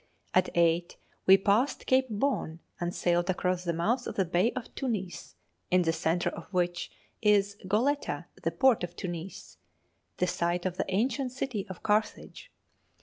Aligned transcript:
At 0.33 0.49
eight 0.55 0.97
we 1.27 1.37
passed 1.37 1.85
Cape 1.85 2.07
Bon 2.09 2.57
and 2.79 2.91
sailed 2.91 3.29
across 3.29 3.63
the 3.63 3.71
mouth 3.71 4.07
of 4.07 4.15
the 4.15 4.25
Bay 4.25 4.51
of 4.53 4.73
Tunis, 4.73 5.35
in 5.69 5.83
the 5.83 5.93
centre 5.93 6.31
of 6.31 6.51
which 6.51 6.89
is 7.21 7.55
Goletta, 7.67 8.25
the 8.41 8.49
port 8.49 8.83
of 8.83 8.95
Tunis, 8.95 9.59
the 10.17 10.25
site 10.25 10.65
of 10.65 10.77
the 10.77 10.91
ancient 10.91 11.33
city 11.33 11.67
of 11.69 11.83
Carthage. 11.83 12.51